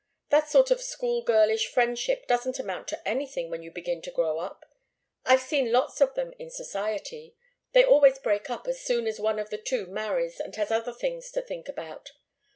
That 0.31 0.49
sort 0.49 0.71
of 0.71 0.81
school 0.81 1.21
girlish 1.21 1.67
friendship 1.67 2.25
doesn't 2.25 2.57
amount 2.57 2.87
to 2.87 3.07
anything 3.07 3.51
when 3.51 3.61
you 3.61 3.69
begin 3.69 4.01
to 4.01 4.09
grow 4.09 4.39
up. 4.39 4.65
I've 5.25 5.43
seen 5.43 5.71
lots 5.71 6.01
of 6.01 6.15
them 6.15 6.33
in 6.39 6.49
society. 6.49 7.35
They 7.73 7.83
always 7.85 8.17
break 8.17 8.49
up 8.49 8.67
as 8.67 8.81
soon 8.81 9.05
as 9.05 9.19
one 9.19 9.37
of 9.37 9.51
the 9.51 9.59
two 9.59 9.85
marries 9.85 10.39
and 10.39 10.55
has 10.55 10.71
other 10.71 10.91
things 10.91 11.29
to 11.33 11.41
think 11.43 11.69
about. 11.69 12.13